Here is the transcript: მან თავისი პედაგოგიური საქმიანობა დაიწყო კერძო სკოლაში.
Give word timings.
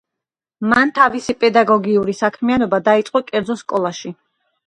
მან 0.69 0.93
თავისი 0.99 1.33
პედაგოგიური 1.43 2.15
საქმიანობა 2.21 2.81
დაიწყო 2.89 3.23
კერძო 3.27 3.59
სკოლაში. 3.63 4.13